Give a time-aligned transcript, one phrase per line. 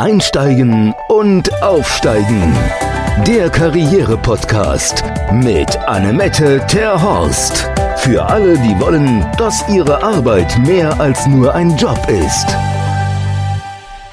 [0.00, 2.54] Einsteigen und Aufsteigen.
[3.26, 7.68] Der Karriere-Podcast mit Annemette Terhorst.
[7.98, 12.46] Für alle, die wollen, dass ihre Arbeit mehr als nur ein Job ist.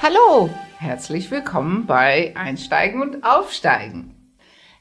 [0.01, 4.13] Hallo, herzlich willkommen bei Einsteigen und Aufsteigen.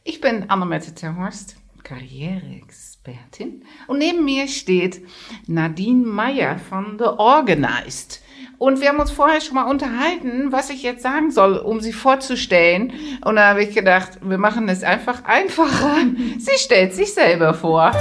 [0.02, 1.54] Ich bin Annemette Terhorst,
[1.84, 3.64] Karriereexpertin.
[3.86, 5.07] Und neben mir steht
[5.46, 8.25] Nadine Meyer von The Organized.
[8.59, 11.92] Und wir haben uns vorher schon mal unterhalten, was ich jetzt sagen soll, um sie
[11.92, 12.92] vorzustellen.
[13.23, 15.97] Und da habe ich gedacht, wir machen es einfach einfacher.
[16.38, 17.92] Sie stellt sich selber vor.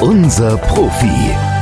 [0.00, 1.55] Unser Profi.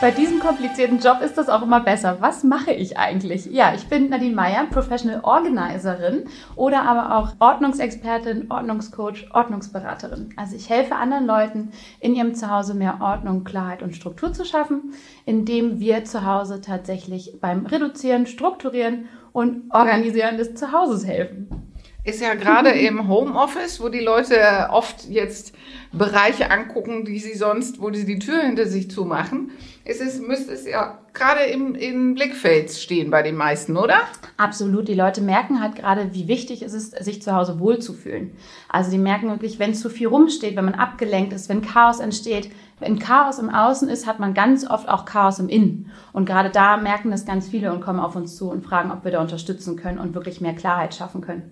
[0.00, 2.18] Bei diesem komplizierten Job ist das auch immer besser.
[2.20, 3.46] Was mache ich eigentlich?
[3.46, 10.34] Ja, ich bin Nadine Meyer, Professional Organizerin oder aber auch Ordnungsexpertin, Ordnungscoach, Ordnungsberaterin.
[10.36, 14.94] Also ich helfe anderen Leuten, in ihrem Zuhause mehr Ordnung, Klarheit und Struktur zu schaffen,
[15.26, 21.68] indem wir zu Hause tatsächlich beim Reduzieren, Strukturieren und Organisieren des Zuhauses helfen
[22.08, 25.52] ist ja gerade im Homeoffice, wo die Leute oft jetzt
[25.92, 29.50] Bereiche angucken, die sie sonst, wo sie die Tür hinter sich zumachen.
[29.90, 33.96] Es ist, müsste es ja gerade im, im Blickfeld stehen bei den meisten, oder?
[34.36, 34.86] Absolut.
[34.86, 38.32] Die Leute merken halt gerade, wie wichtig es ist, sich zu Hause wohlzufühlen.
[38.68, 42.50] Also die merken wirklich, wenn zu viel rumsteht, wenn man abgelenkt ist, wenn Chaos entsteht,
[42.80, 45.90] wenn Chaos im Außen ist, hat man ganz oft auch Chaos im Innen.
[46.12, 49.04] Und gerade da merken das ganz viele und kommen auf uns zu und fragen, ob
[49.04, 51.50] wir da unterstützen können und wirklich mehr Klarheit schaffen können.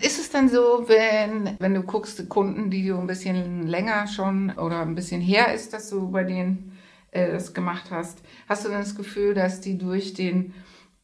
[0.00, 4.50] Ist es dann so, wenn, wenn du guckst, Kunden, die du ein bisschen länger schon
[4.56, 6.71] oder ein bisschen her ist, dass du bei denen
[7.12, 10.52] äh, das gemacht hast, hast du dann das Gefühl, dass die durch den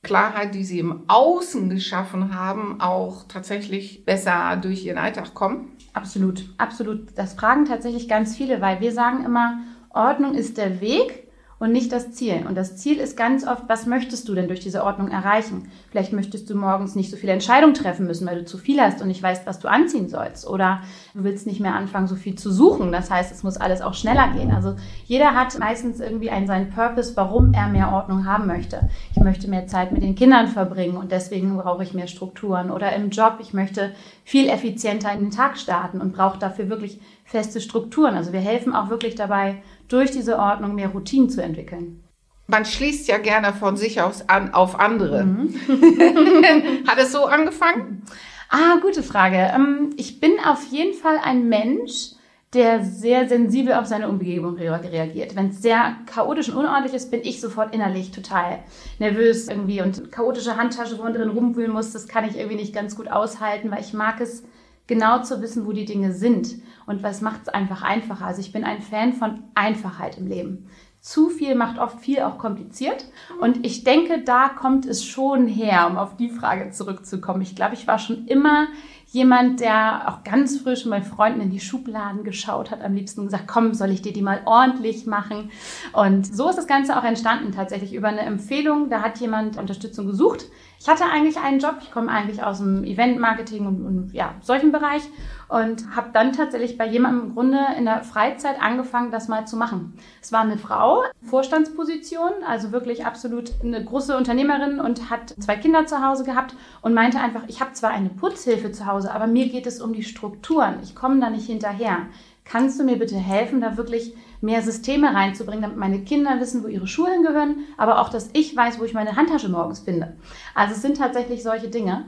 [0.02, 5.76] Klarheit, die sie im Außen geschaffen haben, auch tatsächlich besser durch ihren Alltag kommen?
[5.92, 7.08] Absolut, absolut.
[7.16, 11.27] Das fragen tatsächlich ganz viele, weil wir sagen immer, Ordnung ist der Weg,
[11.58, 12.44] und nicht das Ziel.
[12.48, 15.70] Und das Ziel ist ganz oft, was möchtest du denn durch diese Ordnung erreichen?
[15.90, 19.02] Vielleicht möchtest du morgens nicht so viele Entscheidungen treffen müssen, weil du zu viel hast
[19.02, 20.46] und nicht weißt, was du anziehen sollst.
[20.46, 20.82] Oder
[21.14, 22.92] du willst nicht mehr anfangen, so viel zu suchen.
[22.92, 24.52] Das heißt, es muss alles auch schneller gehen.
[24.52, 28.88] Also jeder hat meistens irgendwie einen seinen Purpose, warum er mehr Ordnung haben möchte.
[29.10, 32.70] Ich möchte mehr Zeit mit den Kindern verbringen und deswegen brauche ich mehr Strukturen.
[32.70, 33.92] Oder im Job, ich möchte
[34.24, 38.14] viel effizienter in den Tag starten und brauche dafür wirklich feste Strukturen.
[38.14, 42.02] Also wir helfen auch wirklich dabei, durch diese Ordnung mehr Routinen zu entwickeln.
[42.46, 45.24] Man schließt ja gerne von sich aus an auf andere.
[45.24, 45.54] Mhm.
[46.88, 48.02] Hat es so angefangen?
[48.48, 49.52] Ah, gute Frage.
[49.54, 52.12] Ähm, ich bin auf jeden Fall ein Mensch,
[52.54, 55.36] der sehr sensibel auf seine Umgebung reagiert.
[55.36, 58.60] Wenn es sehr chaotisch und unordentlich ist, bin ich sofort innerlich total
[58.98, 62.74] nervös irgendwie und chaotische Handtasche, wo man drin rumwühlen muss, das kann ich irgendwie nicht
[62.74, 64.44] ganz gut aushalten, weil ich mag es
[64.88, 66.56] genau zu wissen, wo die Dinge sind
[66.86, 68.26] und was macht es einfach einfacher.
[68.26, 70.66] Also ich bin ein Fan von Einfachheit im Leben.
[71.00, 73.04] Zu viel macht oft viel auch kompliziert
[73.40, 77.40] und ich denke, da kommt es schon her, um auf die Frage zurückzukommen.
[77.40, 78.66] Ich glaube, ich war schon immer
[79.10, 83.46] jemand, der auch ganz frisch mit Freunden in die Schubladen geschaut hat, am liebsten gesagt,
[83.46, 85.50] komm, soll ich dir die mal ordentlich machen?
[85.94, 88.90] Und so ist das Ganze auch entstanden, tatsächlich über eine Empfehlung.
[88.90, 90.44] Da hat jemand Unterstützung gesucht.
[90.80, 94.72] Ich hatte eigentlich einen Job, ich komme eigentlich aus dem Event-Marketing und, und ja, solchen
[94.72, 95.02] Bereich
[95.48, 99.56] und habe dann tatsächlich bei jemandem im Grunde in der Freizeit angefangen, das mal zu
[99.56, 99.94] machen.
[100.20, 105.86] Es war eine Frau, Vorstandsposition, also wirklich absolut eine große Unternehmerin und hat zwei Kinder
[105.86, 109.48] zu Hause gehabt und meinte einfach, ich habe zwar eine Putzhilfe zu Hause, aber mir
[109.48, 110.76] geht es um die Strukturen.
[110.82, 112.06] Ich komme da nicht hinterher.
[112.50, 116.68] Kannst du mir bitte helfen, da wirklich mehr Systeme reinzubringen, damit meine Kinder wissen, wo
[116.68, 120.16] ihre Schuhe hingehören, aber auch, dass ich weiß, wo ich meine Handtasche morgens finde.
[120.54, 122.06] Also es sind tatsächlich solche Dinge.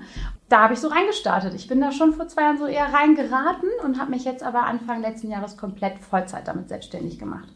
[0.48, 1.54] Da habe ich so reingestartet.
[1.54, 4.64] Ich bin da schon vor zwei Jahren so eher reingeraten und habe mich jetzt aber
[4.64, 7.48] Anfang letzten Jahres komplett Vollzeit damit selbstständig gemacht.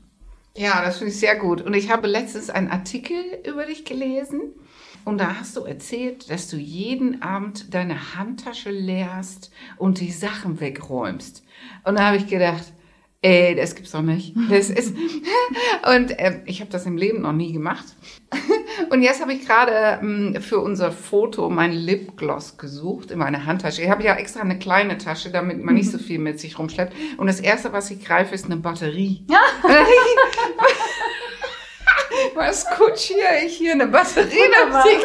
[0.57, 1.63] Ja, das finde ich sehr gut.
[1.63, 4.55] Und ich habe letztens einen Artikel über dich gelesen.
[5.05, 10.61] Und da hast du erzählt, dass du jeden Abend deine Handtasche leerst und die Sachen
[10.61, 11.45] wegräumst.
[11.85, 12.73] Und da habe ich gedacht,
[13.25, 14.35] Ey, das gibt's doch nicht.
[14.51, 14.95] Das ist
[15.97, 17.87] und äh, ich habe das im Leben noch nie gemacht.
[18.91, 23.81] und jetzt habe ich gerade ähm, für unser Foto mein Lipgloss gesucht in meiner Handtasche.
[23.81, 26.93] Ich habe ja extra eine kleine Tasche, damit man nicht so viel mit sich rumschleppt.
[27.17, 29.25] Und das erste, was ich greife, ist eine Batterie.
[32.35, 35.05] Was kutschiere ich hier eine Batterie sich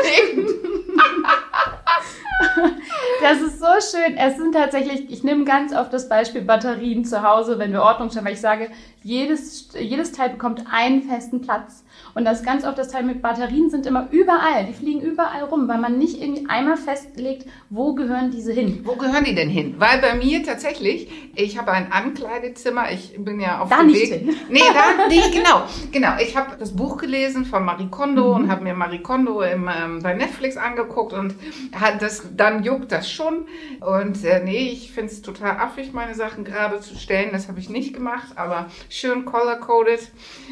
[3.22, 4.18] Das ist so schön.
[4.18, 8.10] Es sind tatsächlich, ich nehme ganz oft das Beispiel Batterien zu Hause, wenn wir Ordnung
[8.10, 8.72] schaffen, weil ich sage,
[9.04, 11.84] jedes, jedes Teil bekommt einen festen Platz.
[12.16, 14.66] Und das ganz oft das Teil mit Batterien sind immer überall.
[14.68, 18.82] Die fliegen überall rum, weil man nicht irgendwie einmal festlegt, wo gehören diese hin.
[18.84, 19.76] Wo gehören die denn hin?
[19.78, 24.12] Weil bei mir tatsächlich, ich habe ein Ankleidezimmer, ich bin ja auf da dem nicht
[24.12, 24.20] Weg.
[24.22, 24.36] hin.
[24.50, 26.14] Nee, da, nee, genau, genau.
[26.22, 28.44] Ich habe das Buch gelesen von Marie Kondo Mhm.
[28.44, 31.36] und habe mir Marie Kondo im, ähm, bei Netflix angeguckt und
[31.80, 33.46] hat das, dann juckt das schon.
[33.82, 37.30] Und äh, nee, ich finde es total affig, meine Sachen gerade zu stellen.
[37.32, 40.00] Das habe ich nicht gemacht, aber schön color-coded.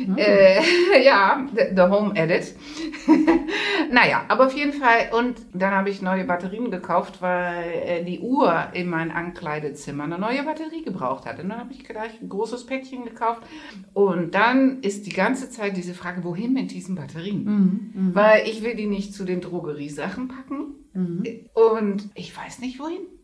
[0.06, 0.18] Mhm.
[0.18, 0.62] Äh,
[1.03, 2.55] ja, the, the Home Edit.
[3.91, 5.09] naja, aber auf jeden Fall.
[5.17, 10.19] Und dann habe ich neue Batterien gekauft, weil äh, die Uhr in mein Ankleidezimmer eine
[10.19, 11.39] neue Batterie gebraucht hat.
[11.39, 13.44] Und dann habe ich gleich ein großes Päckchen gekauft.
[13.94, 17.45] Und dann ist die ganze Zeit diese Frage, wohin mit diesen Batterien?
[18.13, 20.75] Weil ich will die nicht zu den Drogeriesachen packen.
[21.53, 23.16] Und ich weiß nicht wohin.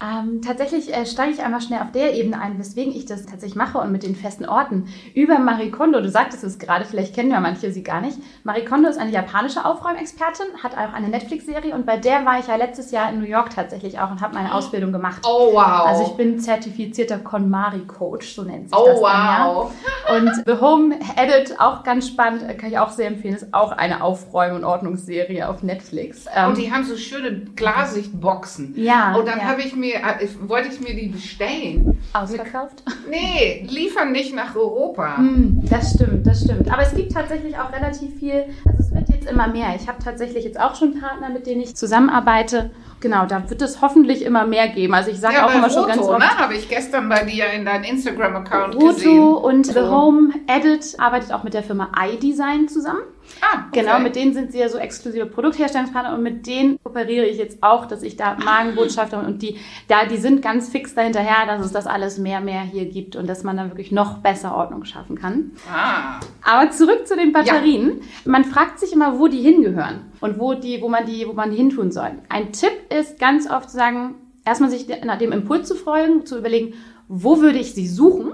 [0.00, 3.56] Ähm, tatsächlich äh, steige ich einmal schnell auf der Ebene ein, weswegen ich das tatsächlich
[3.56, 4.86] mache und mit den festen Orten.
[5.12, 8.16] Über Marie Kondo, du sagtest es gerade, vielleicht kennen ja manche sie gar nicht.
[8.44, 12.46] Marie Kondo ist eine japanische Aufräumexpertin, hat auch eine Netflix-Serie und bei der war ich
[12.46, 15.22] ja letztes Jahr in New York tatsächlich auch und habe meine Ausbildung gemacht.
[15.26, 15.86] Oh wow.
[15.86, 19.46] Also ich bin zertifizierter KonMari-Coach, so nennt sich Oh das dann ja.
[19.52, 19.72] wow.
[20.10, 23.72] Und The Home Edit, auch ganz spannend, äh, kann ich auch sehr empfehlen, ist auch
[23.72, 26.26] eine Aufräum- und Ordnungsserie auf Netflix.
[26.34, 28.74] Ähm, Und die haben so schöne Klarsichtboxen.
[28.76, 29.44] Ja, Und dann ja.
[29.46, 31.98] habe ich mir, äh, wollte ich mir die bestellen.
[32.12, 32.82] ausverkauft.
[33.08, 35.16] Nee, liefern nicht nach Europa.
[35.18, 36.70] Hm, das stimmt, das stimmt.
[36.72, 39.74] Aber es gibt tatsächlich auch relativ viel, also es wird jetzt immer mehr.
[39.80, 42.70] Ich habe tatsächlich jetzt auch schon Partner, mit denen ich zusammenarbeite.
[43.00, 44.92] Genau, da wird es hoffentlich immer mehr geben.
[44.94, 46.18] Also ich sage Ja, auch immer schon ganz Roto, oft.
[46.20, 49.18] ne, habe ich gestern bei dir in deinem Instagram-Account gesehen.
[49.22, 49.78] Roto und The.
[49.80, 53.02] Home Edit arbeitet auch mit der Firma iDesign zusammen.
[53.40, 53.80] Ah, okay.
[53.80, 57.62] Genau, mit denen sind sie ja so exklusive Produktherstellungspartner und mit denen kooperiere ich jetzt
[57.62, 59.58] auch, dass ich da Magenbotschafter und die,
[59.88, 63.28] da, die sind ganz fix dahinterher, dass es das alles mehr, mehr hier gibt und
[63.28, 65.52] dass man da wirklich noch besser Ordnung schaffen kann.
[65.72, 68.00] Ah, Aber zurück zu den Batterien.
[68.24, 71.50] Man fragt sich immer, wo die hingehören und wo die, wo man die, wo man
[71.50, 72.12] die hintun soll.
[72.28, 74.14] Ein Tipp ist ganz oft zu sagen,
[74.44, 76.74] erstmal sich nach dem Impuls zu folgen, zu überlegen,
[77.08, 78.32] wo würde ich sie suchen?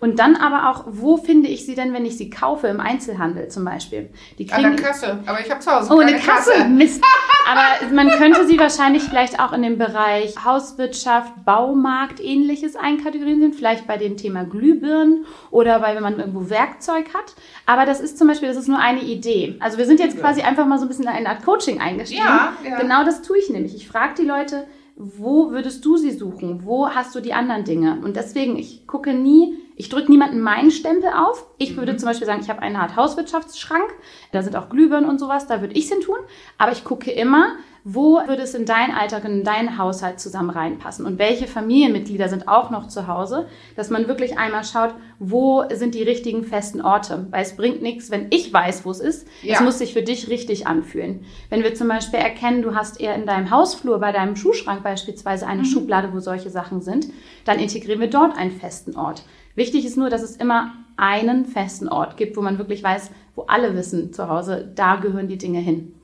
[0.00, 3.48] Und dann aber auch, wo finde ich sie denn, wenn ich sie kaufe im Einzelhandel
[3.48, 4.10] zum Beispiel?
[4.38, 5.18] Die an der Kasse.
[5.26, 6.64] Aber ich habe zu Hause Oh, eine Kasse.
[6.68, 7.02] Mist.
[7.50, 13.52] Aber man könnte sie wahrscheinlich vielleicht auch in dem Bereich Hauswirtschaft, Baumarkt, ähnliches einkategorisieren.
[13.52, 17.34] Vielleicht bei dem Thema Glühbirnen oder bei, wenn man irgendwo Werkzeug hat.
[17.66, 19.56] Aber das ist zum Beispiel, das ist nur eine Idee.
[19.60, 22.22] Also wir sind jetzt quasi einfach mal so ein bisschen in eine Art Coaching eingestiegen.
[22.24, 22.78] Ja, ja.
[22.78, 23.74] Genau das tue ich nämlich.
[23.74, 26.60] Ich frage die Leute, wo würdest du sie suchen?
[26.64, 27.98] Wo hast du die anderen Dinge?
[28.04, 31.46] Und deswegen, ich gucke nie, ich drücke niemanden meinen Stempel auf.
[31.58, 31.76] Ich Mhm.
[31.78, 33.90] würde zum Beispiel sagen, ich habe eine Art Hauswirtschaftsschrank.
[34.32, 35.46] Da sind auch Glühbirnen und sowas.
[35.46, 36.16] Da würde ich es hin tun.
[36.58, 37.52] Aber ich gucke immer,
[37.84, 41.04] wo würde es in deinen Alltag, in deinen Haushalt zusammen reinpassen?
[41.04, 43.48] Und welche Familienmitglieder sind auch noch zu Hause?
[43.74, 47.26] Dass man wirklich einmal schaut, wo sind die richtigen festen Orte?
[47.30, 49.26] Weil es bringt nichts, wenn ich weiß, wo es ist.
[49.42, 49.54] Ja.
[49.54, 51.24] Es muss sich für dich richtig anfühlen.
[51.50, 55.46] Wenn wir zum Beispiel erkennen, du hast eher in deinem Hausflur, bei deinem Schuhschrank beispielsweise
[55.48, 57.08] eine Schublade, wo solche Sachen sind,
[57.44, 59.22] dann integrieren wir dort einen festen Ort.
[59.54, 63.42] Wichtig ist nur, dass es immer einen festen Ort gibt, wo man wirklich weiß, wo
[63.42, 65.94] alle wissen zu Hause, da gehören die Dinge hin.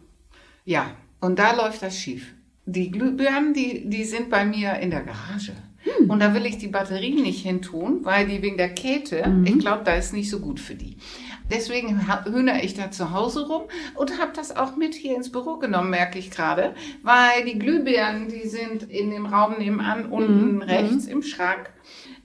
[0.64, 0.90] Ja,
[1.20, 2.34] und da läuft das schief.
[2.66, 5.52] Die Glühbirnen, die, die sind bei mir in der Garage.
[5.80, 6.10] Hm.
[6.10, 9.46] Und da will ich die Batterien nicht hin tun, weil die wegen der Kälte, Mhm.
[9.46, 10.96] ich glaube, da ist nicht so gut für die.
[11.50, 13.62] Deswegen hühner ich da zu Hause rum
[13.94, 16.74] und habe das auch mit hier ins Büro genommen, merke ich gerade.
[17.02, 20.62] Weil die Glühbirnen, die sind in dem Raum nebenan, unten Mhm.
[20.62, 21.70] rechts im Schrank.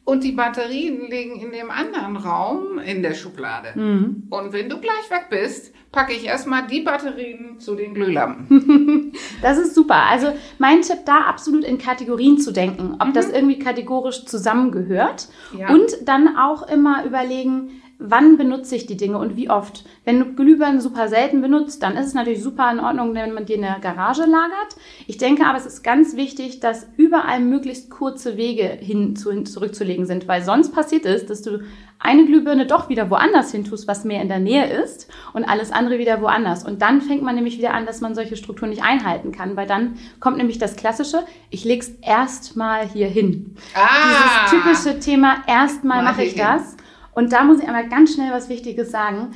[0.05, 3.69] Und die Batterien liegen in dem anderen Raum in der Schublade.
[3.79, 4.23] Mhm.
[4.29, 9.11] Und wenn du gleich weg bist, packe ich erstmal die Batterien zu den Glühlampen.
[9.41, 10.03] Das ist super.
[10.09, 15.69] Also mein Tipp da absolut in Kategorien zu denken, ob das irgendwie kategorisch zusammengehört Ja.
[15.69, 19.85] und dann auch immer überlegen, wann benutze ich die Dinge und wie oft.
[20.03, 23.45] Wenn du Glühbirnen super selten benutzt, dann ist es natürlich super in Ordnung, wenn man
[23.45, 24.75] die in der Garage lagert.
[25.07, 29.45] Ich denke aber, es ist ganz wichtig, dass überall möglichst kurze Wege hin, zu, hin
[29.45, 31.61] zurückzulegen sind, weil sonst passiert es, dass du
[31.97, 35.71] eine Glühbirne doch wieder woanders hin tust, was mehr in der Nähe ist und alles
[35.71, 36.65] andere wieder woanders.
[36.65, 39.67] Und dann fängt man nämlich wieder an, dass man solche Strukturen nicht einhalten kann, weil
[39.67, 43.55] dann kommt nämlich das Klassische, ich leg's erstmal hier hin.
[43.73, 44.49] Ah!
[44.49, 46.75] Dieses typische Thema, erstmal Mach mache ich ich das.
[47.15, 49.31] Und da muss ich einmal ganz schnell was Wichtiges sagen.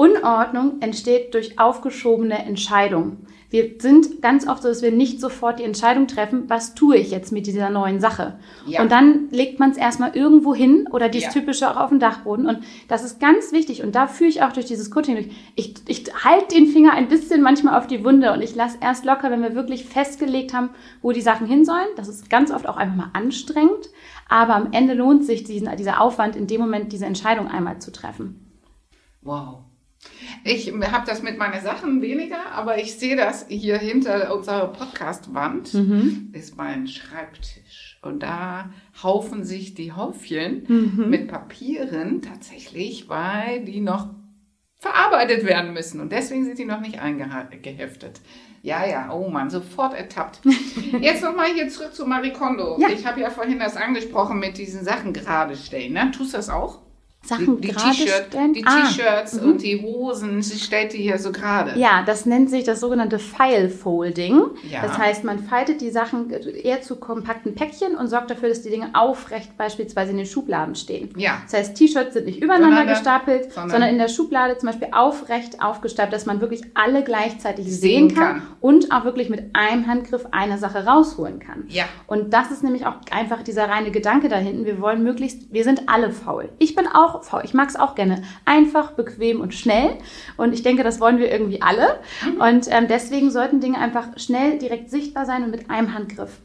[0.00, 3.26] Unordnung entsteht durch aufgeschobene Entscheidungen.
[3.50, 7.10] Wir sind ganz oft so, dass wir nicht sofort die Entscheidung treffen, was tue ich
[7.10, 8.38] jetzt mit dieser neuen Sache.
[8.64, 8.80] Ja.
[8.80, 11.30] Und dann legt man es erstmal irgendwo hin oder dies Ja.
[11.30, 12.46] typische auch auf den Dachboden.
[12.46, 13.82] Und das ist ganz wichtig.
[13.82, 15.30] Und da führe ich auch durch dieses Coaching durch.
[15.54, 19.04] Ich, ich halte den Finger ein bisschen manchmal auf die Wunde und ich lasse erst
[19.04, 20.70] locker, wenn wir wirklich festgelegt haben,
[21.02, 21.88] wo die Sachen hin sollen.
[21.96, 23.90] Das ist ganz oft auch einfach mal anstrengend.
[24.30, 27.92] Aber am Ende lohnt sich diesen, dieser Aufwand, in dem Moment diese Entscheidung einmal zu
[27.92, 28.46] treffen.
[29.20, 29.64] Wow.
[30.44, 35.74] Ich habe das mit meinen Sachen weniger, aber ich sehe das hier hinter unserer Podcast-Wand
[36.32, 37.98] ist mein Schreibtisch.
[38.02, 38.70] Und da
[39.02, 40.64] haufen sich die Häufchen
[41.10, 44.08] mit Papieren tatsächlich, weil die noch
[44.78, 46.00] verarbeitet werden müssen.
[46.00, 48.20] Und deswegen sind die noch nicht eingeheftet.
[48.62, 50.40] Ja, ja, oh Mann, sofort ertappt.
[51.00, 52.78] Jetzt nochmal hier zurück zu Marie Kondo.
[52.80, 52.88] Ja.
[52.88, 55.92] Ich habe ja vorhin das angesprochen mit diesen Sachen gerade stellen.
[55.92, 56.10] Ne?
[56.10, 56.80] Tust du das auch?
[57.22, 58.54] Sachen die, die gerade stellen?
[58.54, 61.78] die Ah, T-Shirts und die Hosen, sie stellt die hier so gerade.
[61.78, 64.40] Ja, das nennt sich das sogenannte File Folding.
[64.68, 64.80] Ja.
[64.82, 68.70] Das heißt, man faltet die Sachen eher zu kompakten Päckchen und sorgt dafür, dass die
[68.70, 71.10] Dinge aufrecht beispielsweise in den Schubladen stehen.
[71.16, 71.42] Ja.
[71.44, 74.88] Das heißt, T-Shirts sind nicht übereinander Sondern- gestapelt, sondern- sondern, in der Schublade zum Beispiel
[74.92, 78.42] aufrecht aufgestapelt, dass man wirklich alle gleichzeitig Sehen sehen kann, kann.
[78.62, 81.64] und auch wirklich mit einem Handgriff eine Sache rausholen kann.
[81.68, 81.84] Ja.
[82.06, 84.64] Und das ist nämlich auch einfach dieser reine Gedanke da hinten.
[84.64, 86.48] Wir wollen möglichst, wir sind alle faul.
[86.58, 87.42] Ich bin auch faul.
[87.44, 88.22] Ich mag es auch gerne.
[88.44, 89.98] Einfach, bequem und schnell.
[90.36, 92.00] Und ich denke, das wollen wir irgendwie alle.
[92.38, 96.38] Und ähm, deswegen sollten Dinge einfach schnell, direkt sichtbar sein und mit einem Handgriff.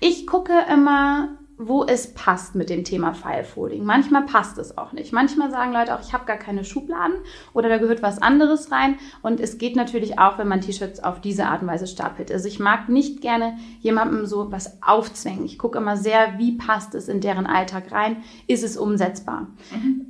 [0.00, 3.84] Ich gucke immer, wo es passt mit dem Thema Filefolding.
[3.84, 5.12] Manchmal passt es auch nicht.
[5.12, 7.14] Manchmal sagen Leute auch, ich habe gar keine Schubladen
[7.52, 8.98] oder da gehört was anderes rein.
[9.22, 12.32] Und es geht natürlich auch, wenn man T-Shirts auf diese Art und Weise stapelt.
[12.32, 15.44] Also ich mag nicht gerne jemandem so was aufzwängen.
[15.44, 18.24] Ich gucke immer sehr, wie passt es in deren Alltag rein?
[18.48, 19.46] Ist es umsetzbar?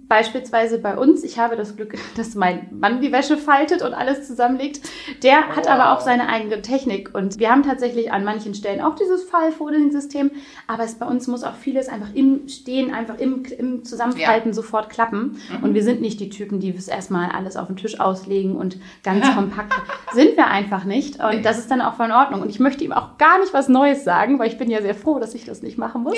[0.08, 4.26] Beispielsweise bei uns, ich habe das Glück, dass mein Mann die Wäsche faltet und alles
[4.26, 4.80] zusammenlegt.
[5.22, 8.94] Der hat aber auch seine eigene Technik und wir haben tatsächlich an manchen Stellen auch
[8.94, 10.30] dieses File-Folding-System,
[10.66, 14.88] aber es bei uns muss auch vieles einfach im Stehen, einfach im, im Zusammenfalten sofort
[14.88, 15.40] klappen.
[15.62, 18.78] Und wir sind nicht die Typen, die es erstmal alles auf den Tisch auslegen und
[19.02, 19.74] ganz kompakt.
[20.12, 21.18] Sind wir einfach nicht.
[21.20, 22.40] Und das ist dann auch voll in Ordnung.
[22.40, 24.94] Und ich möchte ihm auch gar nicht was Neues sagen, weil ich bin ja sehr
[24.94, 26.16] froh, dass ich das nicht machen muss.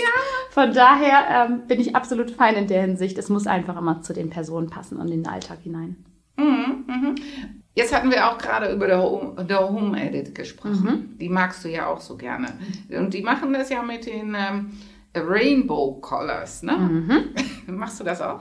[0.50, 3.16] Von daher ähm, bin ich absolut fein in der Hinsicht.
[3.16, 5.96] Es muss einfach immer zu den Personen passen und in den Alltag hinein.
[7.76, 11.16] Jetzt hatten wir auch gerade über der Home, der Home Edit gesprochen.
[11.20, 12.49] Die magst du ja auch so gerne.
[12.90, 14.70] Und die machen das ja mit den ähm,
[15.16, 17.25] Rainbow Colors, ne?
[17.66, 18.40] Machst du das auch?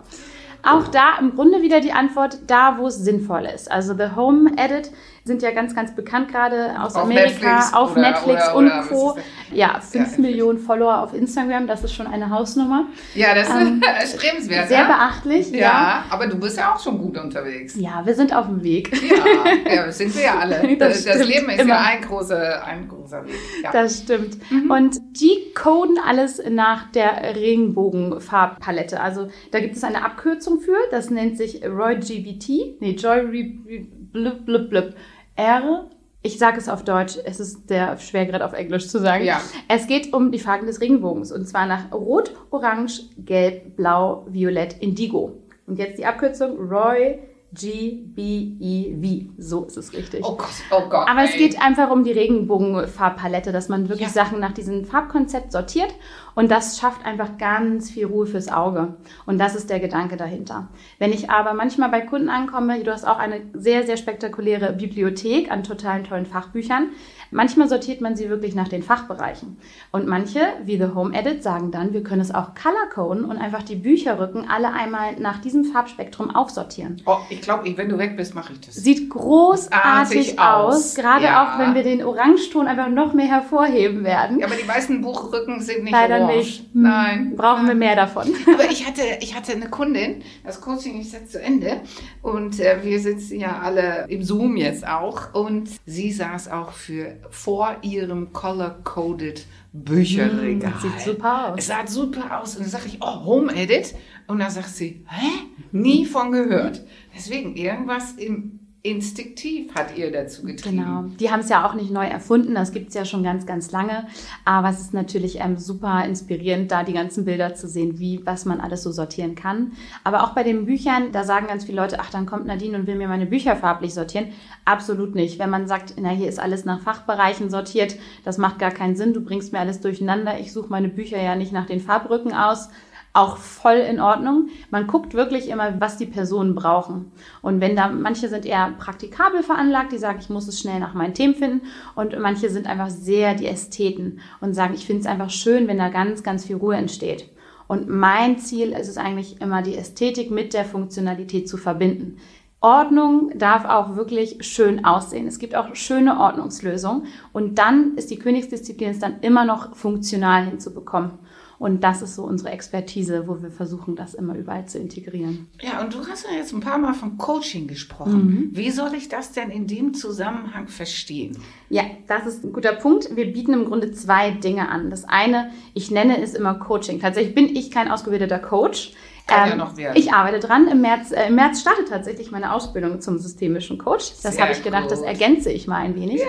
[0.64, 3.72] Auch da im Grunde wieder die Antwort, da wo es sinnvoll ist.
[3.72, 4.90] Also The Home Edit
[5.28, 8.66] sind ja ganz, ganz bekannt gerade aus Auf Amerika, Netflix auf oder- Netflix oder- und
[8.68, 9.14] oder was Co.
[9.16, 9.24] das?
[9.52, 10.22] Ja, 5 Ja.
[10.22, 12.86] Millionen Follower auf Instagram, das ist schon eine Hausnummer.
[13.16, 13.50] Ja, das
[14.04, 14.68] ist strebenswert.
[14.68, 14.88] Sehr ne?
[14.88, 15.58] beachtlich, ja.
[15.58, 17.76] Ja, aber du bist ja auch schon gut unterwegs.
[17.76, 18.92] Ja, wir sind auf dem Weg.
[19.02, 20.56] Ja, ja das sind wir ja alle.
[20.78, 21.74] Das Das, stimmt, Leben ist immer.
[21.74, 23.34] ja ein großer, ein großer Weg.
[23.64, 23.72] Ja.
[23.72, 24.38] Das stimmt.
[24.70, 29.00] Und die coden alles nach der Regenbogenfarbpalette.
[29.00, 32.78] Also da gibt es eine Abkürzung für, das nennt sich Roy GBT.
[32.80, 34.94] Nee, Joy Re- blub, blub, blub.
[35.36, 35.90] R.
[36.22, 39.26] Ich sage es auf Deutsch, es ist sehr schwer gerade auf Englisch zu sagen.
[39.26, 39.40] Ja.
[39.68, 44.82] Es geht um die Farben des Regenbogens und zwar nach Rot, Orange, Gelb, Blau, Violett,
[44.82, 45.38] Indigo.
[45.68, 47.20] Und jetzt die Abkürzung Roy
[47.54, 49.32] G-B-E-V.
[49.38, 50.24] So ist es richtig.
[50.26, 51.08] Oh Gott, oh Gott.
[51.10, 51.38] Aber es ey.
[51.38, 54.14] geht einfach um die Regenbogenfarbpalette, dass man wirklich Ja.
[54.14, 55.94] Sachen nach diesem Farbkonzept sortiert
[56.36, 58.96] und das schafft einfach ganz viel Ruhe fürs Auge.
[59.26, 60.68] Und das ist der Gedanke dahinter.
[61.00, 65.52] Wenn ich aber manchmal bei Kunden ankomme, du hast auch eine sehr, sehr spektakuläre Bibliothek
[65.52, 66.90] an totalen tollen Fachbüchern.
[67.36, 69.58] Manchmal sortiert man sie wirklich nach den Fachbereichen.
[69.92, 73.62] Und manche, wie The Home Edit, sagen dann, wir können es auch color-coden und einfach
[73.62, 77.02] die Bücherrücken alle einmal nach diesem Farbspektrum aufsortieren.
[77.06, 78.76] Oh, ich glaube, wenn du weg bist, mache ich das.
[78.76, 80.96] Sieht großartig Artig aus, aus.
[80.96, 81.44] gerade Ja.
[81.56, 84.40] auch wenn wir den Orangeton einfach noch mehr hervorheben werden.
[84.40, 86.38] Ja, aber die meisten Buchrücken sind nicht Leider orange.
[86.38, 86.60] nicht.
[86.74, 87.34] Hm, Nein.
[87.36, 88.34] Brauchen wir mehr davon.
[88.54, 91.82] Aber ich hatte, ich hatte eine Kundin, das Coaching ist jetzt zu Ende
[92.22, 97.14] und äh, wir sitzen ja alle im Zoom jetzt auch und sie saß auch für
[97.30, 100.72] vor ihrem color-coded Bücherregal.
[100.72, 101.60] Mm, sieht super aus.
[101.60, 103.96] Es sah super aus und dann sage ich, oh, Home Edit
[104.28, 105.32] und dann sagt sie, hä?
[105.72, 106.82] Nie von gehört.
[107.14, 110.78] Deswegen irgendwas im instinktiv hat ihr dazu getrieben.
[110.78, 111.04] Genau.
[111.20, 113.72] Die haben es ja auch nicht neu erfunden, das gibt es ja schon ganz, ganz
[113.72, 114.08] lange.
[114.46, 118.46] Aber es ist natürlich ähm, super inspirierend, da die ganzen Bilder zu sehen, wie, was
[118.46, 119.72] man alles so sortieren kann.
[120.04, 122.88] Aber auch bei den Büchern, da sagen ganz viele Leute, ach, dann kommt Nadine und
[122.88, 124.28] will mir meine Bücher farblich sortieren.
[124.66, 125.40] Absolut nicht.
[125.40, 129.14] Wenn man sagt, na, hier ist alles nach Fachbereichen sortiert, das macht gar keinen Sinn,
[129.14, 132.70] du bringst mir alles durcheinander, ich suche meine Bücher ja nicht nach den Farbrücken aus.
[133.16, 134.50] Auch voll in Ordnung.
[134.72, 137.12] Man guckt wirklich immer, was die Personen brauchen.
[137.42, 140.94] Und wenn da, manche sind eher praktikabel veranlagt, die sagen, ich muss es schnell nach
[140.94, 141.62] meinen Themen finden.
[141.96, 145.78] Und manche sind einfach sehr die Ästheten und sagen, ich finde es einfach schön, wenn
[145.78, 147.30] da ganz, ganz viel Ruhe entsteht.
[147.68, 152.18] Und mein Ziel ist es eigentlich immer, die Ästhetik mit der Funktionalität zu verbinden.
[152.62, 155.28] Ordnung darf auch wirklich schön aussehen.
[155.28, 157.06] Es gibt auch schöne Ordnungslösungen.
[157.32, 161.12] Und dann ist die Königsdisziplin es dann immer noch funktional hinzubekommen.
[161.58, 165.48] Und das ist so unsere Expertise, wo wir versuchen, das immer überall zu integrieren.
[165.62, 168.26] Ja, und du hast ja jetzt ein paar Mal von Coaching gesprochen.
[168.26, 168.50] Mhm.
[168.52, 171.38] Wie soll ich das denn in dem Zusammenhang verstehen?
[171.70, 173.16] Ja, das ist ein guter Punkt.
[173.16, 174.90] Wir bieten im Grunde zwei Dinge an.
[174.90, 177.00] Das eine, ich nenne es immer Coaching.
[177.00, 178.94] Tatsächlich bin ich kein ausgebildeter Coach.
[179.28, 179.98] Kann ähm, ja noch werden.
[179.98, 180.68] Ich arbeite dran.
[180.68, 184.12] Im März, äh, Im März startet tatsächlich meine Ausbildung zum systemischen Coach.
[184.22, 184.92] Das habe ich gedacht, gut.
[184.92, 186.22] das ergänze ich mal ein wenig.
[186.22, 186.28] Ja.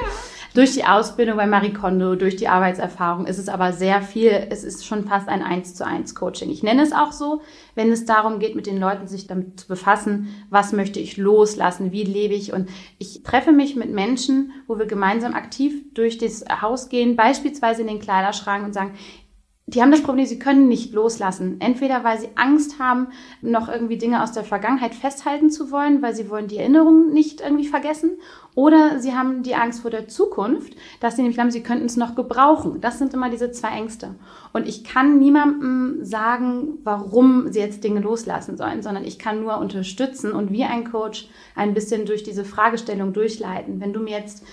[0.56, 4.64] Durch die Ausbildung bei Marie Kondo, durch die Arbeitserfahrung ist es aber sehr viel, es
[4.64, 6.48] ist schon fast ein 1 zu 1 Coaching.
[6.48, 7.42] Ich nenne es auch so,
[7.74, 11.92] wenn es darum geht, mit den Leuten sich damit zu befassen, was möchte ich loslassen,
[11.92, 12.54] wie lebe ich.
[12.54, 17.82] Und ich treffe mich mit Menschen, wo wir gemeinsam aktiv durch das Haus gehen, beispielsweise
[17.82, 18.94] in den Kleiderschrank und sagen,
[19.68, 21.56] die haben das Problem, sie können nicht loslassen.
[21.58, 23.08] Entweder weil sie Angst haben,
[23.42, 27.40] noch irgendwie Dinge aus der Vergangenheit festhalten zu wollen, weil sie wollen die Erinnerungen nicht
[27.40, 28.12] irgendwie vergessen.
[28.54, 31.96] Oder sie haben die Angst vor der Zukunft, dass sie nämlich glauben, sie könnten es
[31.96, 32.80] noch gebrauchen.
[32.80, 34.14] Das sind immer diese zwei Ängste.
[34.52, 39.58] Und ich kann niemandem sagen, warum sie jetzt Dinge loslassen sollen, sondern ich kann nur
[39.58, 43.80] unterstützen und wie ein Coach ein bisschen durch diese Fragestellung durchleiten.
[43.80, 44.44] Wenn du mir jetzt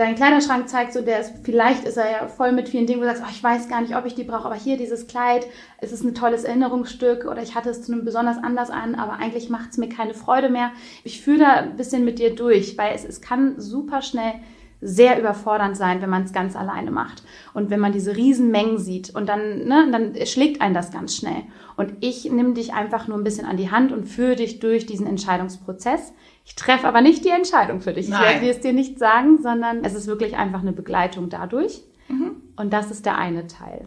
[0.00, 3.04] deinen Kleiderschrank zeigt, so der ist, vielleicht ist er ja voll mit vielen Dingen, wo
[3.04, 5.46] du sagst, oh, ich weiß gar nicht, ob ich die brauche, aber hier dieses Kleid,
[5.78, 9.12] es ist ein tolles Erinnerungsstück oder ich hatte es zu einem besonders Anlass an, aber
[9.14, 10.72] eigentlich macht es mir keine Freude mehr.
[11.04, 14.32] Ich fühle da ein bisschen mit dir durch, weil es, es kann super schnell
[14.80, 17.22] sehr überfordernd sein, wenn man es ganz alleine macht.
[17.52, 21.42] Und wenn man diese Riesenmengen sieht und dann, ne, dann schlägt einen das ganz schnell.
[21.76, 24.86] Und ich nehme dich einfach nur ein bisschen an die Hand und führe dich durch
[24.86, 26.14] diesen Entscheidungsprozess.
[26.50, 28.08] Ich treffe aber nicht die Entscheidung für dich.
[28.08, 28.22] Nein.
[28.22, 31.84] Ich werde es dir nicht sagen, sondern es ist wirklich einfach eine Begleitung dadurch.
[32.08, 32.42] Mhm.
[32.56, 33.86] Und das ist der eine Teil,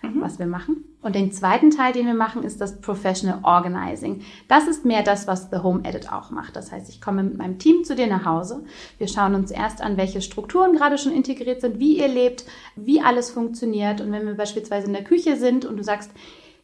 [0.00, 0.20] mhm.
[0.20, 0.84] was wir machen.
[1.02, 4.22] Und den zweiten Teil, den wir machen, ist das Professional Organizing.
[4.46, 6.54] Das ist mehr das, was The Home Edit auch macht.
[6.54, 8.64] Das heißt, ich komme mit meinem Team zu dir nach Hause.
[8.98, 12.44] Wir schauen uns erst an, welche Strukturen gerade schon integriert sind, wie ihr lebt,
[12.76, 14.00] wie alles funktioniert.
[14.00, 16.12] Und wenn wir beispielsweise in der Küche sind und du sagst,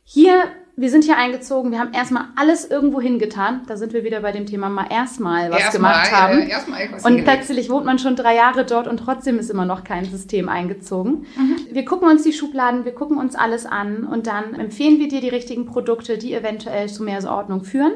[0.04, 0.44] hier
[0.80, 3.60] wir sind hier eingezogen, wir haben erstmal alles irgendwo hingetan.
[3.66, 6.38] Da sind wir wieder bei dem Thema mal erstmal was erstmal, gemacht haben.
[6.38, 7.24] Äh, erstmal und hingelegt.
[7.26, 11.26] plötzlich wohnt man schon drei Jahre dort und trotzdem ist immer noch kein System eingezogen.
[11.36, 11.56] Mhm.
[11.70, 15.20] Wir gucken uns die Schubladen, wir gucken uns alles an und dann empfehlen wir dir
[15.20, 17.92] die richtigen Produkte, die eventuell zu mehr Ordnung führen.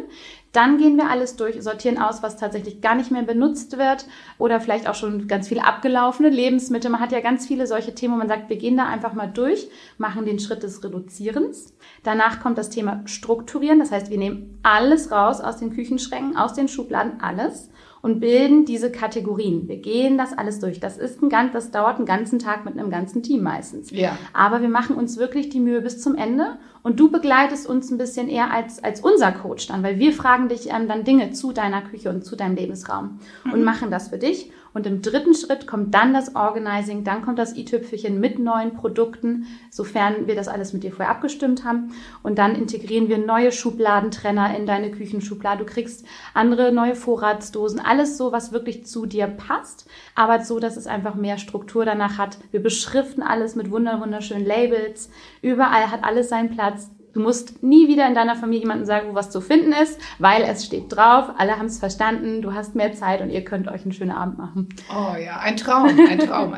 [0.55, 4.07] Dann gehen wir alles durch, sortieren aus, was tatsächlich gar nicht mehr benutzt wird
[4.39, 6.93] oder vielleicht auch schon ganz viele abgelaufene Lebensmittel.
[6.93, 9.27] Man hat ja ganz viele solche Themen, wo man sagt, wir gehen da einfach mal
[9.27, 11.75] durch, machen den Schritt des Reduzierens.
[12.05, 13.81] Danach kommt das Thema Strukturieren.
[13.81, 17.71] Das heißt, wir nehmen alles raus aus den Küchenschränken, aus den Schubladen, alles
[18.05, 19.67] und bilden diese Kategorien.
[19.67, 20.79] Wir gehen das alles durch.
[20.79, 23.91] Das ist ein ganz, das dauert einen ganzen Tag mit einem ganzen Team meistens.
[23.93, 24.19] Ja.
[24.35, 27.97] Aber wir machen uns wirklich die Mühe bis zum Ende und du begleitest uns ein
[27.97, 31.53] bisschen eher als, als unser Coach dann, weil wir fragen dich ähm, dann Dinge zu
[31.53, 33.53] deiner Küche und zu deinem Lebensraum mhm.
[33.55, 34.53] und machen das für dich.
[34.75, 39.47] Und im dritten Schritt kommt dann das Organizing, dann kommt das i-Tüpfelchen mit neuen Produkten,
[39.71, 41.95] sofern wir das alles mit dir vorher abgestimmt haben.
[42.25, 45.65] Und dann integrieren wir neue Schubladentrenner in deine Küchenschublade.
[45.65, 50.77] Du kriegst andere neue Vorratsdosen, alles so, was wirklich zu dir passt, aber so, dass
[50.77, 52.39] es einfach mehr Struktur danach hat.
[52.51, 55.09] Wir beschriften alles mit wunderschönen Labels.
[55.41, 56.91] Überall hat alles seinen Platz.
[57.15, 60.43] Du musst nie wieder in deiner Familie jemandem sagen, wo was zu finden ist, weil
[60.43, 63.83] es steht drauf, alle haben es verstanden, du hast mehr Zeit und ihr könnt euch
[63.83, 64.69] einen schönen Abend machen.
[64.91, 66.55] Oh ja, ein Traum, ein Traum.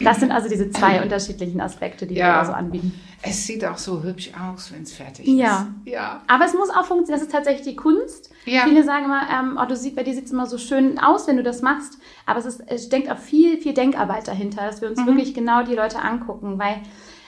[0.00, 2.40] das sind also diese zwei unterschiedlichen Aspekte, die ja.
[2.40, 3.00] wir so anbieten.
[3.22, 5.68] Es sieht auch so hübsch aus, wenn es fertig ja.
[5.84, 5.92] ist.
[5.92, 6.22] Ja.
[6.28, 7.18] Aber es muss auch funktionieren.
[7.18, 8.30] Das ist tatsächlich die Kunst.
[8.46, 8.62] Ja.
[8.62, 11.26] Viele sagen immer, ähm, oh, du siehst, bei dir sieht es immer so schön aus,
[11.26, 11.98] wenn du das machst.
[12.24, 15.06] Aber es, ist, es denkt auch viel, viel Denkarbeit dahinter, dass wir uns mhm.
[15.06, 16.80] wirklich genau die Leute angucken, weil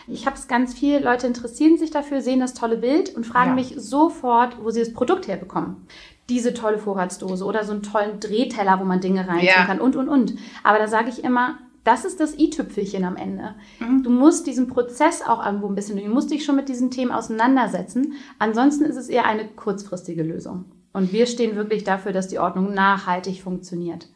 [0.08, 3.50] ich habe es ganz viel, Leute interessieren sich dafür, sehen das tolle Bild und fragen
[3.50, 3.54] ja.
[3.54, 5.86] mich sofort, wo sie das Produkt herbekommen.
[6.28, 9.64] Diese tolle Vorratsdose oder so einen tollen Drehteller, wo man Dinge reintun ja.
[9.64, 10.34] kann und, und, und.
[10.62, 13.54] Aber da sage ich immer, das ist das i-Tüpfelchen am Ende.
[13.80, 14.02] Mhm.
[14.02, 17.10] Du musst diesen Prozess auch irgendwo ein bisschen, du musst dich schon mit diesen Themen
[17.10, 18.14] auseinandersetzen.
[18.38, 20.66] Ansonsten ist es eher eine kurzfristige Lösung.
[20.92, 24.08] Und wir stehen wirklich dafür, dass die Ordnung nachhaltig funktioniert.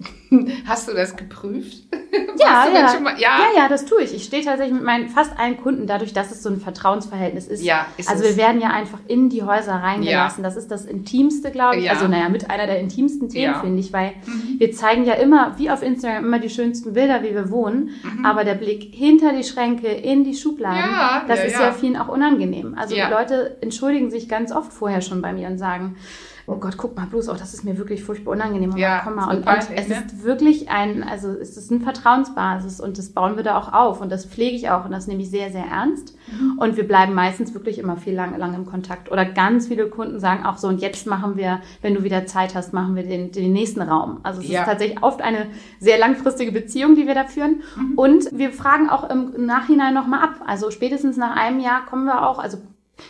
[0.66, 1.84] Hast du das geprüft?
[2.38, 2.98] Ja, ja.
[3.00, 3.38] mal- ja.
[3.38, 4.14] ja, ja, das tue ich.
[4.14, 7.62] Ich stehe tatsächlich mit meinen fast allen Kunden, dadurch, dass es so ein Vertrauensverhältnis ist.
[7.62, 8.30] Ja, ist also es.
[8.30, 10.42] wir werden ja einfach in die Häuser reingelassen.
[10.42, 11.84] Das ist das Intimste, glaube ich.
[11.84, 11.92] Ja.
[11.92, 13.58] Also naja, mit einer der intimsten Themen, Ja.
[13.58, 13.60] Mhm.
[13.62, 14.14] finde ich, weil
[14.58, 17.90] wir zeigen ja immer, wie auf Instagram, immer die schönsten Bilder, wie wir wohnen.
[18.02, 18.24] Mhm.
[18.24, 21.60] Aber der Blick hinter die Schränke, in die Schubladen, Ja, das ja, ist ja.
[21.66, 21.72] ja.
[21.72, 22.74] vielen auch unangenehm.
[22.76, 23.06] Also Ja.
[23.06, 25.96] die Leute entschuldigen sich ganz oft vorher schon bei mir und sagen,
[26.50, 28.76] oh Gott, guck mal bloß, oh, das ist mir wirklich furchtbar unangenehm.
[28.76, 29.36] Ja, komm mal.
[29.36, 29.94] Und, und es ne?
[29.94, 34.00] ist wirklich ein, also es ist eine Vertrauensbasis und das bauen wir da auch auf
[34.00, 36.16] und das pflege ich auch und das nehme ich sehr, sehr ernst.
[36.30, 36.58] Mhm.
[36.58, 39.10] Und wir bleiben meistens wirklich immer viel lang, lang im Kontakt.
[39.12, 42.54] Oder ganz viele Kunden sagen auch so, und jetzt machen wir, wenn du wieder Zeit
[42.54, 44.18] hast, machen wir den, den nächsten Raum.
[44.24, 44.60] Also es Ja.
[44.62, 45.46] ist tatsächlich oft eine
[45.78, 47.62] sehr langfristige Beziehung, die wir da führen.
[47.76, 47.92] Mhm.
[47.96, 50.40] Und wir fragen auch im Nachhinein nochmal ab.
[50.46, 52.58] Also spätestens nach einem Jahr kommen wir auch, also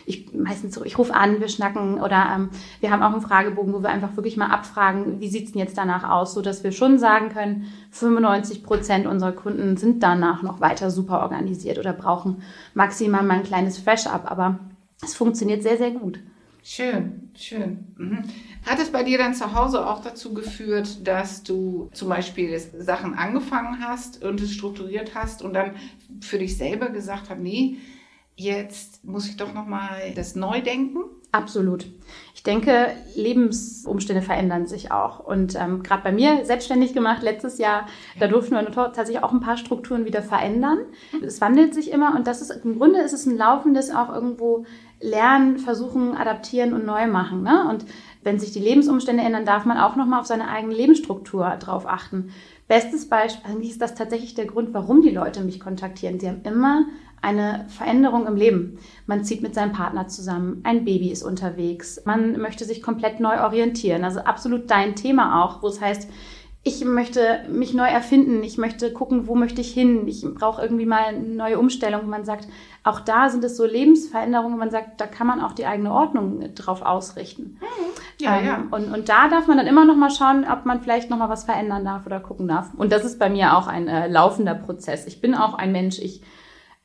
[0.07, 2.51] ich meistens so, ich rufe an, wir schnacken oder ähm,
[2.81, 5.79] wir haben auch einen Fragebogen, wo wir einfach wirklich mal abfragen, wie sieht's denn jetzt
[5.79, 10.61] danach aus, so dass wir schon sagen können, 95 Prozent unserer Kunden sind danach noch
[10.61, 12.43] weiter super organisiert oder brauchen
[12.75, 14.59] maximal mal ein kleines Fresh-up, aber
[15.03, 16.21] es funktioniert sehr, sehr gut.
[16.63, 17.87] Schön, schön.
[17.97, 18.25] Mhm.
[18.67, 23.15] Hat es bei dir dann zu Hause auch dazu geführt, dass du zum Beispiel Sachen
[23.15, 25.73] angefangen hast und es strukturiert hast und dann
[26.21, 27.79] für dich selber gesagt hast, nee,
[28.41, 31.01] jetzt muss ich doch nochmal das neu denken?
[31.33, 31.87] Absolut.
[32.35, 35.21] Ich denke, Lebensumstände verändern sich auch.
[35.21, 37.87] Und ähm, gerade bei mir selbstständig gemacht letztes Jahr,
[38.19, 40.79] da durften wir tatsächlich auch ein paar Strukturen wieder verändern.
[41.23, 44.65] Es wandelt sich immer und das ist im Grunde ist es ein laufendes auch irgendwo
[45.01, 47.43] lernen, versuchen, adaptieren und neu machen.
[47.43, 47.69] Ne?
[47.69, 47.85] Und
[48.23, 52.33] wenn sich die Lebensumstände ändern, darf man auch nochmal auf seine eigene Lebensstruktur drauf achten.
[52.69, 56.21] Bestes Beispiel, eigentlich ist das tatsächlich der Grund, warum die Leute mich kontaktieren.
[56.21, 56.87] Sie haben immer
[57.23, 58.79] eine Veränderung im Leben.
[59.07, 63.43] Man zieht mit seinem Partner zusammen, ein Baby ist unterwegs, man möchte sich komplett neu
[63.43, 64.05] orientieren.
[64.05, 66.09] Also absolut dein Thema auch, wo es heißt,
[66.63, 70.85] ich möchte mich neu erfinden, ich möchte gucken, wo möchte ich hin, ich brauche irgendwie
[70.85, 72.07] mal eine neue Umstellung.
[72.09, 72.49] Man sagt,
[72.85, 76.55] auch da sind es so Lebensveränderungen, man sagt, da kann man auch die eigene Ordnung
[76.55, 77.59] drauf ausrichten.
[78.19, 78.65] Ja, ähm, ja.
[78.71, 81.31] Und, und da darf man dann immer noch mal schauen, ob man vielleicht noch mal
[81.31, 82.75] was verändern darf oder gucken darf.
[82.77, 85.07] Und das ist bei mir auch ein äh, laufender Prozess.
[85.07, 86.23] Ich bin auch ein Mensch, ich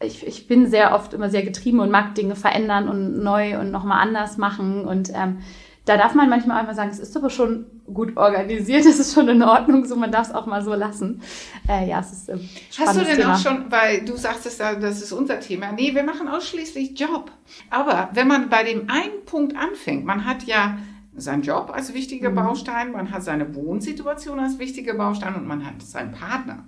[0.02, 3.72] ich, ich bin sehr oft immer sehr getrieben und mag Dinge verändern und neu und
[3.72, 4.86] nochmal anders machen.
[4.86, 5.40] Und ähm,
[5.86, 9.28] da darf man manchmal mal sagen, es ist aber schon gut organisiert, es ist schon
[9.30, 11.21] in Ordnung, so man darf es auch mal so lassen.
[11.69, 13.36] Äh, ja, es ist ähm, Hast du denn Thema.
[13.36, 15.71] auch schon, weil du sagtest, ja, das ist unser Thema.
[15.71, 17.32] Nee, wir machen ausschließlich Job.
[17.69, 20.78] Aber wenn man bei dem einen Punkt anfängt, man hat ja
[21.17, 22.36] seinen Job als wichtiger Mhm.
[22.36, 26.65] Baustein, man hat seine Wohnsituation als wichtiger Baustein und man hat seinen Partner.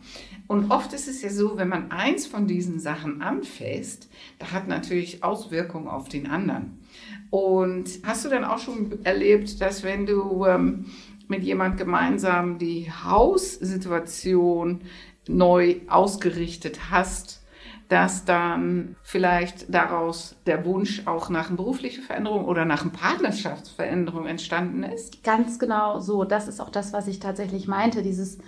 [0.48, 4.70] Und oft ist es ja so, wenn man eins von diesen Sachen anfasst, da hat
[4.70, 6.80] natürlich Auswirkungen auf den anderen.
[7.30, 10.86] Und hast du denn auch schon erlebt, dass wenn du ähm,
[11.28, 14.82] mit jemand gemeinsam die Haussituation
[15.28, 17.44] neu ausgerichtet hast,
[17.90, 24.26] dass dann vielleicht daraus der Wunsch auch nach einer beruflichen Veränderung oder nach einer Partnerschaftsveränderung
[24.26, 25.24] entstanden ist?
[25.24, 26.26] Ganz genau so.
[26.26, 28.02] Das ist auch das, was ich tatsächlich meinte.
[28.02, 28.40] Dieses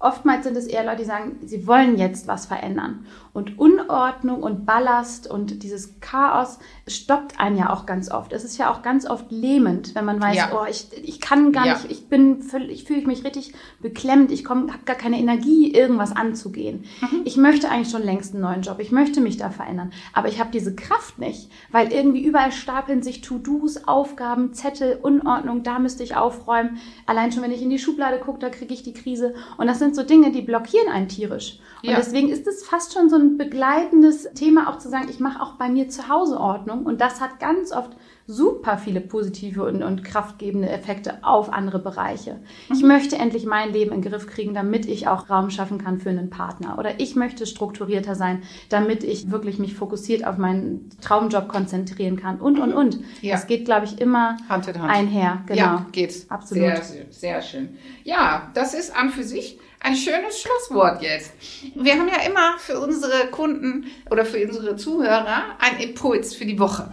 [0.00, 3.04] Oftmals sind es eher Leute, die sagen, sie wollen jetzt was verändern.
[3.32, 8.32] Und Unordnung und Ballast und dieses Chaos stoppt einen ja auch ganz oft.
[8.32, 10.50] Es ist ja auch ganz oft lähmend, wenn man weiß, Ja.
[10.54, 11.72] oh, ich, ich kann gar Ja.
[11.74, 16.16] nicht, ich bin völlig, ich fühle mich richtig beklemmt, ich habe gar keine Energie, irgendwas
[16.16, 16.84] anzugehen.
[17.02, 17.20] Mhm.
[17.26, 20.40] Ich möchte eigentlich schon längst einen neuen Job, ich möchte mich da verändern, aber ich
[20.40, 26.02] habe diese Kraft nicht, weil irgendwie überall stapeln sich To-Dos, Aufgaben, Zettel, Unordnung, da müsste
[26.02, 26.78] ich aufräumen.
[27.04, 29.34] Allein schon, wenn ich in die Schublade gucke, da kriege ich die Krise.
[29.58, 31.58] Und das sind so Dinge, die blockieren einen tierisch.
[31.82, 31.96] Und Ja.
[31.96, 35.52] deswegen ist es fast schon so ein begleitendes Thema, auch zu sagen, ich mache auch
[35.56, 36.86] bei mir zu Hause Ordnung.
[36.86, 37.90] Und das hat ganz oft
[38.30, 42.36] super viele positive und, und kraftgebende Effekte auf andere Bereiche.
[42.70, 45.98] Ich möchte endlich mein Leben in den Griff kriegen, damit ich auch Raum schaffen kann
[45.98, 46.78] für einen Partner.
[46.78, 52.38] Oder ich möchte strukturierter sein, damit ich wirklich mich fokussiert auf meinen Traumjob konzentrieren kann.
[52.38, 53.00] Und, und, und.
[53.22, 53.32] Ja.
[53.32, 54.92] Das geht, glaube ich, immer Hand in Hand.
[54.92, 55.42] einher.
[55.46, 55.58] Genau.
[55.58, 56.30] Ja, geht's.
[56.30, 56.64] Absolut.
[56.64, 57.70] Sehr, sehr, sehr schön.
[58.04, 61.32] Ja, das ist an für sich ein schönes Schlusswort jetzt.
[61.74, 66.58] Wir haben ja immer für unsere Kunden oder für unsere Zuhörer einen Impuls für die
[66.58, 66.92] Woche.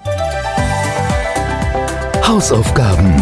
[2.26, 3.15] Hausaufgaben.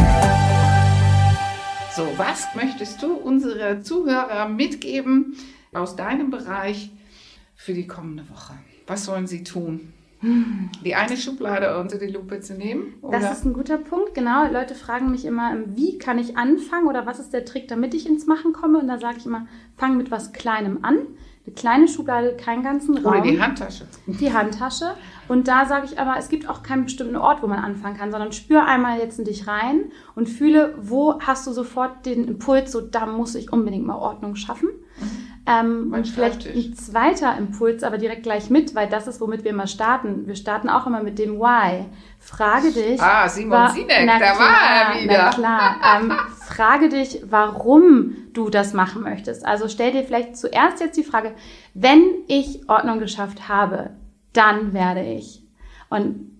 [1.96, 5.38] So, was möchtest du unsere Zuhörer mitgeben
[5.74, 6.90] aus deinem Bereich
[7.56, 8.54] für die kommende Woche?
[8.88, 9.93] Was sollen sie tun?
[10.24, 12.94] Die eine Schublade unter die Lupe zu nehmen?
[13.02, 13.20] Oder?
[13.20, 14.50] Das ist ein guter Punkt, genau.
[14.50, 18.08] Leute fragen mich immer, wie kann ich anfangen oder was ist der Trick, damit ich
[18.08, 18.80] ins Machen komme?
[18.80, 21.00] Und da sage ich immer, fang mit was Kleinem an.
[21.46, 23.16] Eine kleine Schublade, keinen ganzen Raum.
[23.16, 23.86] Oder die Handtasche.
[24.08, 24.94] Die Handtasche.
[25.28, 28.12] Und da sage ich aber, es gibt auch keinen bestimmten Ort, wo man anfangen kann,
[28.12, 32.72] sondern spür einmal jetzt in dich rein und fühle, wo hast du sofort den Impuls,
[32.72, 34.70] so da muss ich unbedingt mal Ordnung schaffen.
[34.70, 35.33] Mhm.
[35.46, 39.52] Ähm, und vielleicht ein zweiter Impuls, aber direkt gleich mit, weil das ist, womit wir
[39.52, 40.26] immer starten.
[40.26, 41.86] Wir starten auch immer mit dem Why.
[42.18, 43.02] Frage dich.
[43.02, 45.24] Ah, Simon war, Sinek, da klar, war er wieder.
[45.24, 45.76] Na klar.
[45.98, 46.14] Ähm,
[46.48, 49.46] frage dich, warum du das machen möchtest.
[49.46, 51.34] Also stell dir vielleicht zuerst jetzt die Frage,
[51.74, 53.90] wenn ich Ordnung geschafft habe,
[54.32, 55.44] dann werde ich.
[55.90, 56.33] Und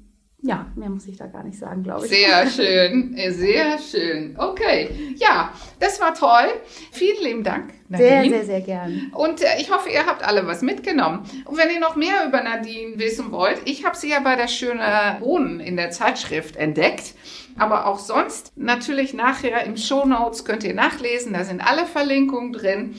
[0.44, 2.12] ja, mehr muss ich da gar nicht sagen, glaube ich.
[2.12, 4.36] Sehr schön, sehr schön.
[4.38, 6.50] Okay, ja, das war toll.
[6.92, 8.10] Vielen lieben Dank, Nadine.
[8.10, 9.12] Sehr, sehr, sehr gern.
[9.16, 11.24] Und äh, ich hoffe, ihr habt alle was mitgenommen.
[11.46, 14.50] Und wenn ihr noch mehr über Nadine wissen wollt, ich habe sie ja bei der
[14.50, 17.14] Schöne Wohnen in der Zeitschrift entdeckt.
[17.58, 21.34] Aber auch sonst natürlich nachher im Show Notes könnt ihr nachlesen.
[21.34, 22.96] Da sind alle Verlinkungen drin.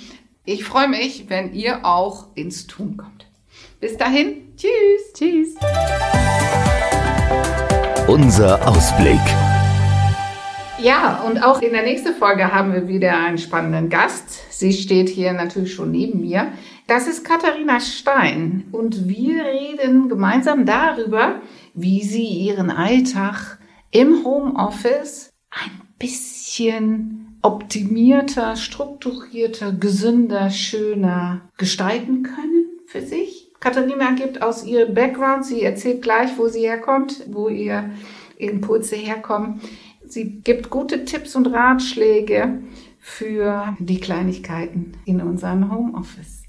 [0.46, 3.26] Ich freue mich, wenn ihr auch ins Tun kommt.
[3.80, 5.12] Bis dahin, tschüss.
[5.12, 5.56] Tschüss.
[8.06, 9.18] Unser Ausblick.
[10.78, 14.52] Ja, und auch in der nächsten Folge haben wir wieder einen spannenden Gast.
[14.52, 16.52] Sie steht hier natürlich schon neben mir.
[16.86, 21.40] Das ist Katharina Stein und wir reden gemeinsam darüber,
[21.72, 23.58] wie sie ihren Alltag
[23.90, 34.66] im Homeoffice ein bisschen optimierter, strukturierter, gesünder, schöner gestalten können für sich Katharina gibt aus
[34.66, 37.88] ihrem Background, sie erzählt gleich, wo sie herkommt, wo ihr
[38.36, 39.62] Impulse herkommen.
[40.06, 42.58] Sie gibt gute Tipps und Ratschläge
[43.00, 46.42] für die Kleinigkeiten in unserem Homeoffice.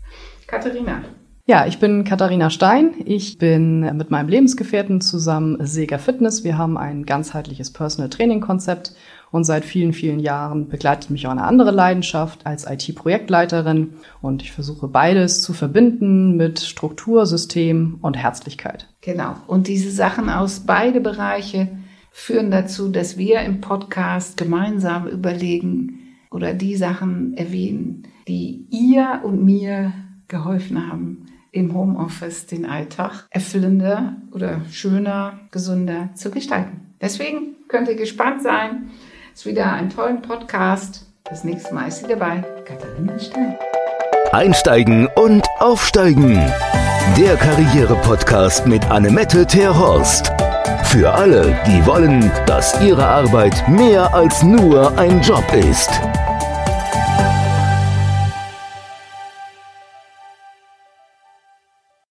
[0.46, 1.04] Katharina.
[1.46, 2.96] Ja, ich bin Katharina Stein.
[3.06, 6.44] Ich bin mit meinem Lebensgefährten zusammen Sega Fitness.
[6.44, 8.94] Wir haben ein ganzheitliches Personal Training Konzept
[9.36, 14.54] und seit vielen, vielen Jahren begleitet mich auch eine andere Leidenschaft als IT-Projektleiterin und ich
[14.54, 18.88] versuche beides zu verbinden mit Struktur, System und Herzlichkeit.
[19.02, 19.36] Genau.
[19.48, 21.68] Und diese Sachen aus beide Bereiche
[22.12, 29.44] führen dazu, dass wir im Podcast gemeinsam überlegen oder die Sachen erwähnen, die ihr und
[29.44, 29.92] mir
[30.30, 36.94] geholfen haben, im Homeoffice den Alltag erfüllender oder schöner, gesünder zu gestalten.
[37.02, 38.92] Deswegen könnt ihr gespannt sein,
[39.36, 41.06] ist wieder ein toller Podcast.
[41.26, 43.58] Das nächste Mal ist sie dabei, Katharina Stein.
[44.32, 46.36] Einsteigen und aufsteigen.
[47.18, 50.32] Der Karriere-Podcast mit Annemette Terhorst.
[50.86, 55.90] Für alle, die wollen, dass ihre Arbeit mehr als nur ein Job ist.